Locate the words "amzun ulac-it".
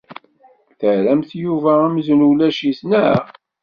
1.85-2.79